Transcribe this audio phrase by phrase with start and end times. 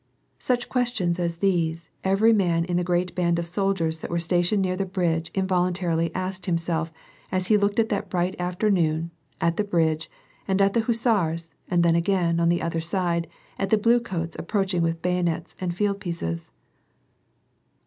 [0.49, 4.17] "Such questions as these, every man in the great band of sol diers that were
[4.17, 6.91] stationed near the bridge involuntarily asked himself,
[7.31, 10.09] as he looked that bright afternoon, at the bridge,
[10.47, 13.27] and at the hussars, and then again, on the other side,
[13.59, 16.49] at the blue coats approaching with bayonets and field pieces.